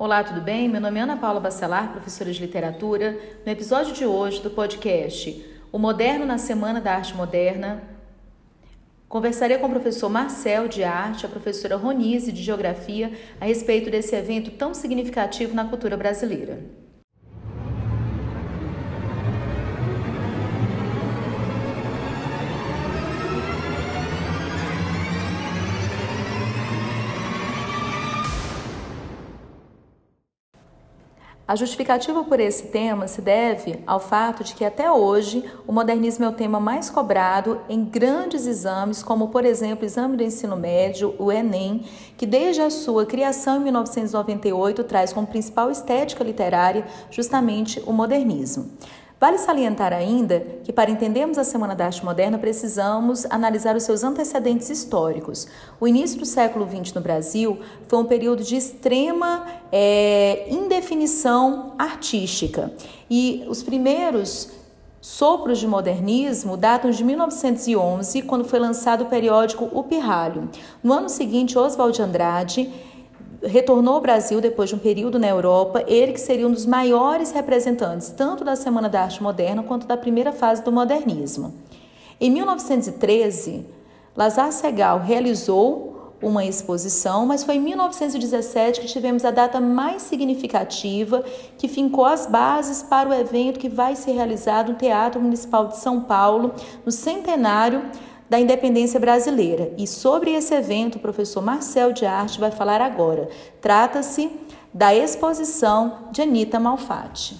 [0.00, 0.66] Olá, tudo bem?
[0.66, 3.20] Meu nome é Ana Paula Bacelar, professora de literatura.
[3.44, 7.82] No episódio de hoje do podcast O Moderno na Semana da Arte Moderna,
[9.10, 14.16] conversarei com o professor Marcel de Arte, a professora Ronise de Geografia, a respeito desse
[14.16, 16.60] evento tão significativo na cultura brasileira.
[31.50, 36.24] A justificativa por esse tema se deve ao fato de que até hoje o modernismo
[36.24, 40.56] é o tema mais cobrado em grandes exames, como por exemplo o exame do ensino
[40.56, 41.82] médio, o Enem,
[42.16, 48.70] que desde a sua criação em 1998 traz como principal estética literária justamente o modernismo.
[49.20, 54.02] Vale salientar ainda que, para entendermos a Semana da Arte Moderna, precisamos analisar os seus
[54.02, 55.46] antecedentes históricos.
[55.78, 62.72] O início do século XX no Brasil foi um período de extrema é, indefinição artística.
[63.10, 64.52] E os primeiros
[65.02, 70.48] sopros de modernismo datam de 1911, quando foi lançado o periódico O Pirralho.
[70.82, 72.70] No ano seguinte, Oswald de Andrade
[73.42, 77.30] retornou ao Brasil depois de um período na Europa, ele que seria um dos maiores
[77.30, 81.54] representantes tanto da Semana da Arte Moderna quanto da primeira fase do modernismo.
[82.20, 83.66] Em 1913,
[84.16, 85.90] Lazar Segal realizou
[86.22, 91.24] uma exposição, mas foi em 1917 que tivemos a data mais significativa
[91.56, 95.78] que fincou as bases para o evento que vai ser realizado no Teatro Municipal de
[95.78, 96.52] São Paulo,
[96.84, 97.82] no centenário
[98.30, 99.72] da independência brasileira.
[99.76, 103.28] E sobre esse evento, o professor Marcel de Arte vai falar agora.
[103.60, 104.30] Trata-se
[104.72, 107.36] da exposição de Anita Malfatti.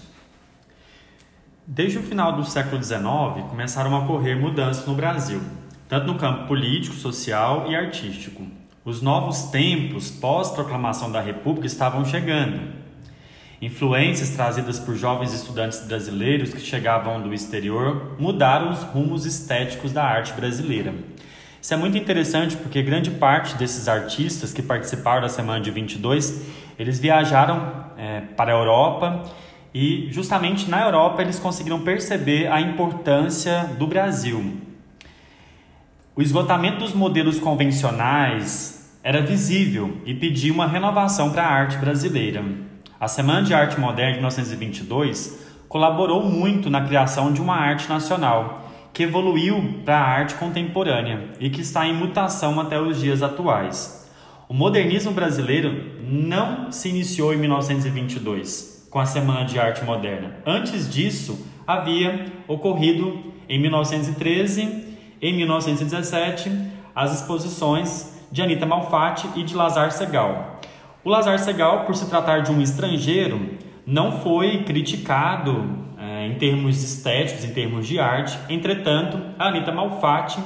[1.65, 5.41] Desde o final do século XIX, começaram a ocorrer mudanças no Brasil,
[5.89, 8.43] tanto no campo político, social e artístico.
[8.85, 12.80] Os novos tempos pós-proclamação da República estavam chegando
[13.63, 20.03] Influências trazidas por jovens estudantes brasileiros que chegavam do exterior mudaram os rumos estéticos da
[20.03, 20.95] arte brasileira.
[21.61, 26.43] Isso é muito interessante porque grande parte desses artistas que participaram da Semana de 22,
[26.79, 29.25] eles viajaram é, para a Europa
[29.75, 34.57] e justamente na Europa eles conseguiram perceber a importância do Brasil.
[36.17, 42.70] O esgotamento dos modelos convencionais era visível e pedia uma renovação para a arte brasileira.
[43.01, 45.41] A Semana de Arte Moderna de 1922
[45.71, 51.49] colaborou muito na criação de uma arte nacional, que evoluiu para a arte contemporânea e
[51.49, 54.07] que está em mutação até os dias atuais.
[54.51, 60.35] O modernismo brasileiro não se iniciou em 1922, com a Semana de Arte Moderna.
[60.45, 66.53] Antes disso, havia ocorrido em 1913, em 1917,
[66.95, 70.60] as exposições de Anita Malfatti e de Lazar Segal.
[71.03, 73.41] O Lazar Segal, por se tratar de um estrangeiro,
[73.87, 78.39] não foi criticado é, em termos estéticos, em termos de arte.
[78.51, 80.39] Entretanto, a Anitta Malfatti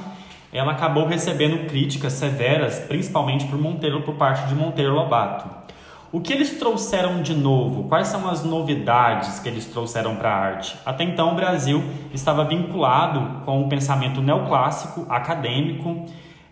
[0.53, 5.45] ela acabou recebendo críticas severas, principalmente por Monteiro, por parte de Monteiro Lobato.
[6.09, 7.89] O que eles trouxeram de novo?
[7.89, 10.77] Quais são as novidades que eles trouxeram para a arte?
[10.85, 11.83] Até então, o Brasil
[12.13, 16.05] estava vinculado com o pensamento neoclássico, acadêmico.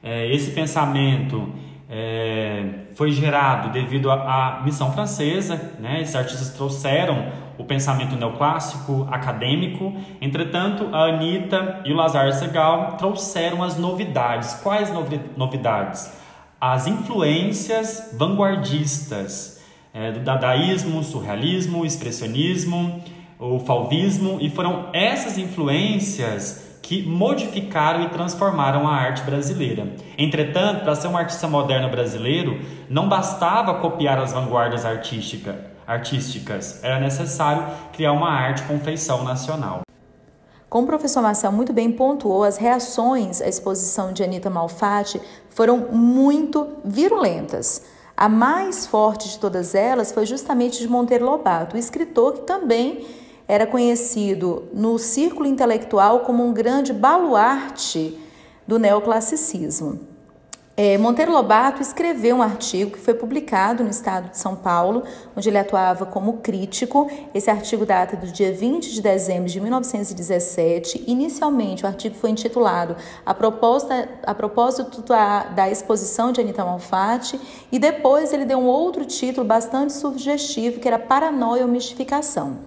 [0.04, 1.54] É, esse pensamento
[1.90, 6.02] é, foi gerado devido à, missão francesa, né?
[6.02, 9.94] Esses artistas trouxeram o pensamento neoclássico acadêmico.
[10.22, 14.54] Entretanto, a Anitta e o Lazar Segal trouxeram as novidades.
[14.64, 14.92] Quais
[15.38, 16.14] novidades?
[16.60, 19.62] As influências vanguardistas
[19.94, 23.04] é, do dadaísmo, surrealismo, expressionismo,
[23.38, 29.88] o fauvismo, e foram essas influências que modificaram e transformaram a arte brasileira.
[30.18, 37.00] Entretanto, para ser um artista moderno brasileiro, não bastava copiar as vanguardas artística, artísticas, era
[37.00, 39.82] necessário criar uma arte com feição nacional.
[40.70, 45.22] Como o professor Marcel muito bem pontuou, as reações à exposição de Anita Malfatti
[45.52, 47.86] foram muito virulentas.
[48.18, 53.06] A mais forte de todas elas foi justamente de Monteiro Lobato, o escritor que também
[53.48, 58.20] era conhecido no círculo intelectual como um grande baluarte
[58.68, 60.14] do neoclassicismo.
[60.76, 65.04] É, Monteiro Lobato escreveu um artigo que foi publicado no estado de São Paulo,
[65.38, 67.08] onde ele atuava como crítico.
[67.32, 71.04] Esse artigo data do dia 20 de dezembro de 1917.
[71.06, 77.40] Inicialmente, o artigo foi intitulado A, Proposta, a Propósito da, da Exposição de Anita Malfatti,
[77.72, 82.58] e depois ele deu um outro título bastante sugestivo, que era Paranoia ou Mistificação.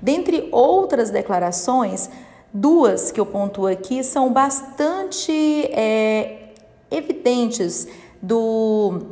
[0.00, 2.08] Dentre outras declarações,
[2.52, 5.32] duas que eu pontuo aqui são bastante
[5.72, 6.50] é,
[6.90, 7.86] evidentes
[8.20, 9.02] do,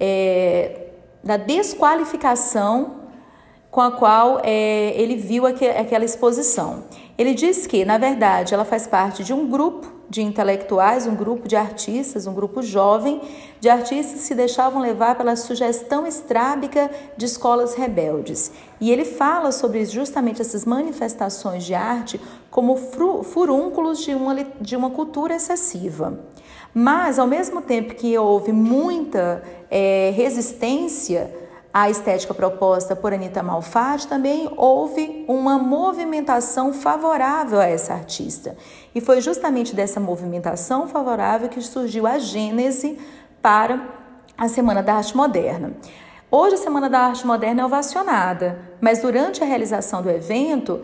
[0.00, 0.88] é,
[1.22, 3.06] da desqualificação
[3.70, 6.84] com a qual é, ele viu aqu aquela exposição.
[7.18, 11.48] Ele diz que, na verdade, ela faz parte de um grupo de intelectuais, um grupo
[11.48, 13.20] de artistas, um grupo jovem
[13.60, 18.52] de artistas se deixavam levar pela sugestão estrábica de escolas rebeldes.
[18.80, 22.20] E ele fala sobre justamente essas manifestações de arte
[22.50, 22.76] como
[23.24, 26.18] furúnculos de uma, de uma cultura excessiva.
[26.72, 31.45] Mas, ao mesmo tempo que houve muita é, resistência
[31.78, 38.56] à estética proposta por Anita Malfatti, também houve uma movimentação favorável a essa artista.
[38.94, 42.98] E foi justamente dessa movimentação favorável que surgiu a gênese
[43.42, 43.90] para
[44.38, 45.74] a Semana da Arte Moderna.
[46.30, 50.80] Hoje a Semana da Arte Moderna é ovacionada, mas durante a realização do evento,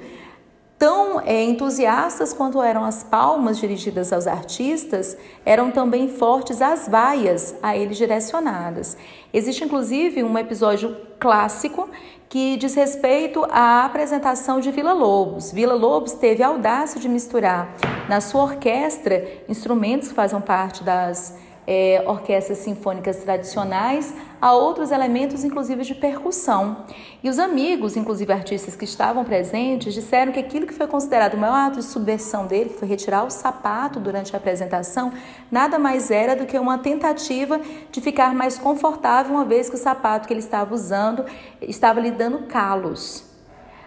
[0.83, 7.55] tão é, entusiastas quanto eram as palmas dirigidas aos artistas, eram também fortes as vaias
[7.63, 8.97] a eles direcionadas.
[9.33, 11.89] Existe inclusive um episódio clássico
[12.29, 15.53] que diz respeito à apresentação de Vila Lobos.
[15.53, 17.73] Vila Lobos teve a audácia de misturar
[18.09, 21.33] na sua orquestra instrumentos que fazem parte das
[21.67, 26.85] é, orquestras sinfônicas tradicionais a outros elementos, inclusive de percussão.
[27.23, 31.39] E os amigos, inclusive artistas que estavam presentes, disseram que aquilo que foi considerado o
[31.39, 35.13] maior ato de subversão dele, que foi retirar o sapato durante a apresentação,
[35.51, 37.61] nada mais era do que uma tentativa
[37.91, 41.25] de ficar mais confortável, uma vez que o sapato que ele estava usando
[41.61, 43.25] estava lhe dando calos.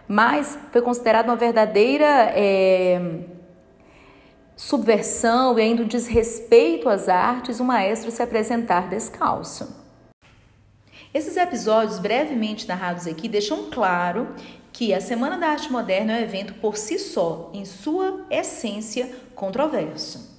[0.07, 2.05] Mas foi considerado uma verdadeira.
[2.33, 3.34] É,
[4.55, 9.83] subversão e ainda o desrespeito às artes, o maestro se apresentar descalço.
[11.13, 14.27] Esses episódios brevemente narrados aqui deixam claro
[14.71, 19.09] que a Semana da Arte Moderna é um evento por si só, em sua essência,
[19.33, 20.35] controverso.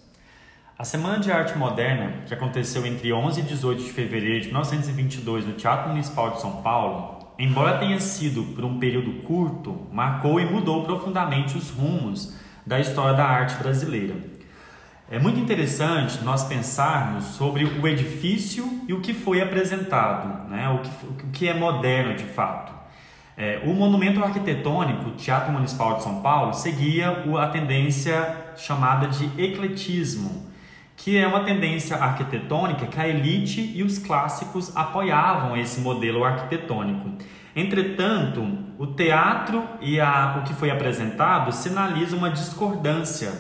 [0.79, 5.47] A Semana de Arte Moderna, que aconteceu entre 11 e 18 de fevereiro de 1922
[5.47, 10.45] no Teatro Municipal de São Paulo, embora tenha sido por um período curto, marcou e
[10.45, 12.35] mudou profundamente os rumos
[12.67, 14.15] da história da arte brasileira.
[15.09, 20.69] É muito interessante nós pensarmos sobre o edifício e o que foi apresentado, né?
[20.69, 22.75] o, que, o que é moderno de fato.
[23.37, 30.51] É, o monumento arquitetônico, Teatro Municipal de São Paulo, seguia a tendência chamada de ecletismo,
[30.97, 37.13] que é uma tendência arquitetônica que a elite e os clássicos apoiavam esse modelo arquitetônico.
[37.55, 43.33] Entretanto, o teatro e a, o que foi apresentado sinalizam uma discordância.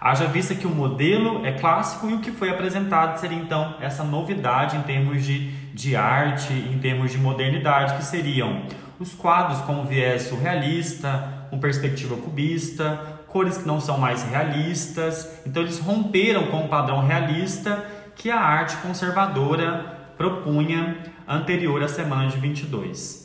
[0.00, 4.04] Haja vista que o modelo é clássico e o que foi apresentado seria então essa
[4.04, 8.64] novidade em termos de, de arte, em termos de modernidade, que seriam
[9.00, 15.40] os quadros com viés surrealista, com perspectiva cubista, cores que não são mais realistas.
[15.46, 17.82] Então eles romperam com o padrão realista
[18.14, 23.23] que a arte conservadora propunha anterior à semana de 22.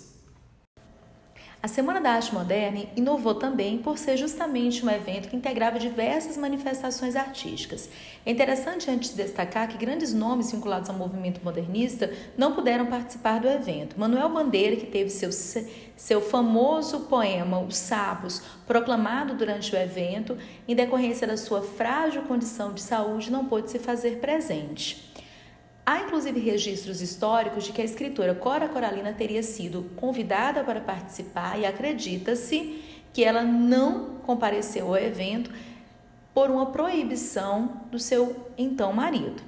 [1.61, 6.37] A Semana da Arte Moderna inovou também por ser justamente um evento que integrava diversas
[6.37, 7.89] manifestações artísticas.
[8.25, 13.49] É interessante antes destacar que grandes nomes vinculados ao movimento modernista não puderam participar do
[13.49, 13.99] evento.
[13.99, 15.33] Manuel Bandeira, que teve seu,
[15.97, 22.73] seu famoso poema Os Sapos proclamado durante o evento, em decorrência da sua frágil condição
[22.73, 25.08] de saúde, não pôde se fazer presente.
[25.89, 31.59] Há inclusive registros históricos de que a escritora Cora Coralina teria sido convidada para participar
[31.59, 32.79] e acredita-se
[33.11, 35.51] que ela não compareceu ao evento
[36.31, 39.41] por uma proibição do seu então marido.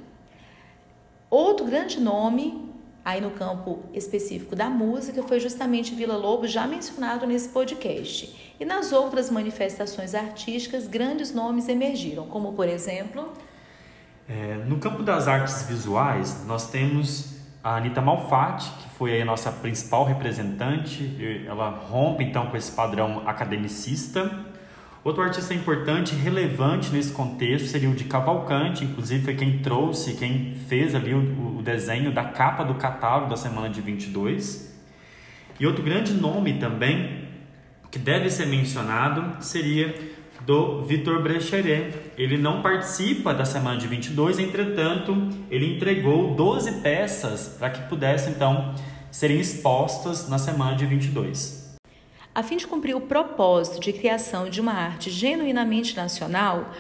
[1.30, 2.74] Outro grande nome,
[3.06, 8.56] aí no campo específico da música, foi justamente Vila Lobo, já mencionado nesse podcast.
[8.60, 13.32] E nas outras manifestações artísticas, grandes nomes emergiram, como por exemplo
[14.28, 19.51] é, no campo das artes visuais, nós temos a Anita Malfatti, que foi a nossa
[19.51, 21.44] principal representante.
[21.46, 24.32] Ela rompe então com esse padrão academicista.
[25.04, 30.56] Outro artista importante, relevante nesse contexto, seria o de Cavalcante, inclusive foi quem trouxe, quem
[30.68, 34.72] fez ali o, o desenho da capa do catálogo da semana de 22.
[35.60, 37.28] E outro grande nome também,
[37.90, 39.94] que deve ser mencionado, seria
[40.45, 41.93] do Vitor Brecheret.
[42.17, 45.15] Ele não participa da semana de 22, entretanto,
[45.50, 48.74] ele entregou 12 peças para que pudessem então
[49.12, 51.77] serem expostas na semana de 22.
[52.33, 56.71] A fim de cumprir o propósito de criação de uma arte genuinamente nacional,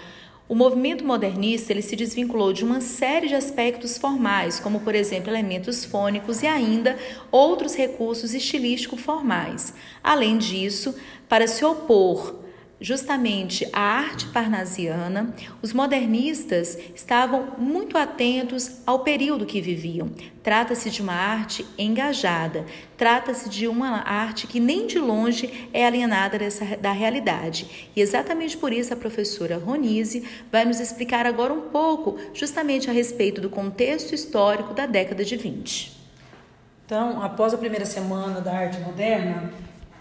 [0.47, 5.29] o movimento modernista ele se desvinculou de uma série de aspectos formais, como por exemplo
[5.29, 6.97] elementos fônicos e ainda
[7.31, 9.73] outros recursos estilístico formais.
[10.03, 10.95] Além disso,
[11.27, 12.40] para se opor
[12.81, 20.09] justamente a arte parnasiana, os modernistas estavam muito atentos ao período que viviam.
[20.41, 22.65] Trata-se de uma arte engajada,
[22.97, 27.89] trata-se de uma arte que nem de longe é alienada dessa, da realidade.
[27.95, 32.93] E exatamente por isso a professora Ronise vai nos explicar agora um pouco justamente a
[32.93, 36.01] respeito do contexto histórico da década de 20.
[36.83, 39.53] Então, após a primeira semana da arte moderna,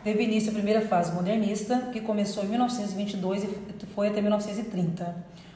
[0.03, 5.05] teve início a primeira fase modernista, que começou em 1922 e foi até 1930.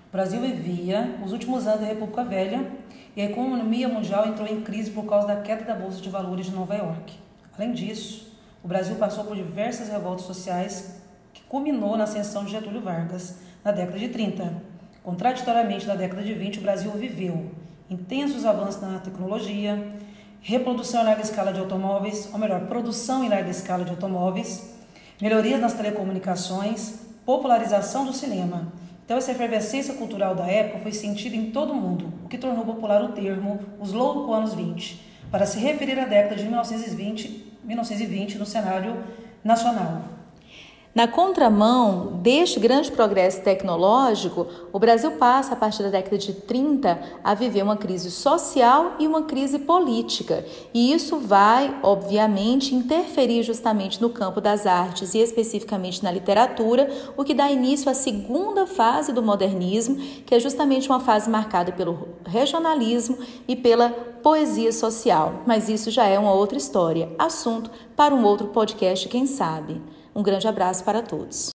[0.08, 2.70] O Brasil vivia os últimos anos da República Velha
[3.16, 6.46] e a economia mundial entrou em crise por causa da queda da Bolsa de Valores
[6.46, 7.14] de Nova York.
[7.56, 8.32] Além disso,
[8.62, 11.00] o Brasil passou por diversas revoltas sociais
[11.32, 14.62] que culminou na ascensão de Getúlio Vargas na década de 30.
[15.02, 17.50] Contraditoriamente, na década de 20, o Brasil viveu
[17.90, 19.76] intensos avanços na tecnologia,
[20.44, 24.74] reprodução em larga escala de automóveis, ou melhor, produção em larga escala de automóveis,
[25.20, 28.70] melhorias nas telecomunicações, popularização do cinema.
[29.04, 32.62] Então, essa efervescência cultural da época foi sentida em todo o mundo, o que tornou
[32.62, 38.36] popular o termo os loucos anos 20, para se referir à década de 1920, 1920
[38.36, 39.02] no cenário
[39.42, 40.02] nacional.
[40.94, 47.02] Na contramão deste grande progresso tecnológico, o Brasil passa, a partir da década de 30,
[47.24, 50.46] a viver uma crise social e uma crise política.
[50.72, 57.24] E isso vai, obviamente, interferir justamente no campo das artes e especificamente na literatura, o
[57.24, 62.06] que dá início à segunda fase do modernismo, que é justamente uma fase marcada pelo
[62.24, 63.90] regionalismo e pela
[64.22, 65.42] poesia social.
[65.44, 69.82] Mas isso já é uma outra história, assunto para um outro podcast, quem sabe.
[70.14, 71.53] Um grande abraço para todos.